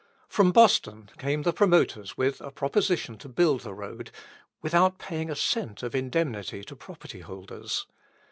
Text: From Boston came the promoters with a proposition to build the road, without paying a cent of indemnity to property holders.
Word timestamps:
From 0.27 0.51
Boston 0.51 1.11
came 1.19 1.43
the 1.43 1.53
promoters 1.53 2.17
with 2.17 2.41
a 2.41 2.49
proposition 2.49 3.19
to 3.19 3.29
build 3.29 3.61
the 3.61 3.73
road, 3.75 4.09
without 4.63 4.97
paying 4.97 5.29
a 5.29 5.35
cent 5.35 5.83
of 5.83 5.93
indemnity 5.93 6.63
to 6.63 6.75
property 6.75 7.19
holders. 7.19 7.85